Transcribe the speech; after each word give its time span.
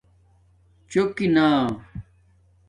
چݸکنا 0.91 1.49